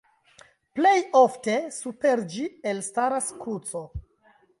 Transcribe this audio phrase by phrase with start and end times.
[0.77, 3.83] Plej ofte super ĝi elstaras kruco.